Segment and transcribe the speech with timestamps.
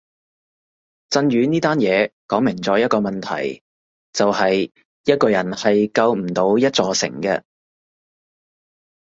[1.11, 3.61] 震宇呢單嘢講明咗一個問題
[4.13, 4.71] 就係
[5.05, 7.43] 一個人係救唔到一座城嘅